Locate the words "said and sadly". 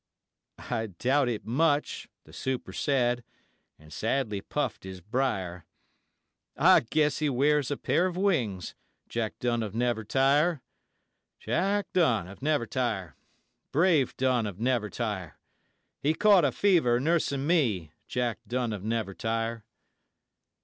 2.73-4.41